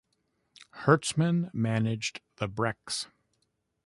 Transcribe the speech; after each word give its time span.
Hertzman 0.77 1.51
managed 1.53 2.21
the 2.37 2.47
Brecks. 2.47 3.07